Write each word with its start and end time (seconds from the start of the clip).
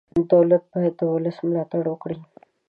دولت 0.33 0.63
باید 0.71 0.93
د 0.99 1.01
ولس 1.13 1.37
ملاتړ 1.47 1.83
وکړي. 1.89 2.19